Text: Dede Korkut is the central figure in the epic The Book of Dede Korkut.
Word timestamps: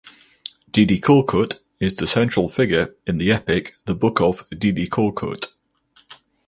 Dede 0.75 0.99
Korkut 0.99 1.59
is 1.79 1.93
the 1.93 2.07
central 2.07 2.49
figure 2.49 2.95
in 3.05 3.17
the 3.19 3.31
epic 3.31 3.73
The 3.85 3.93
Book 3.93 4.19
of 4.19 4.43
Dede 4.49 4.89
Korkut. 4.89 5.53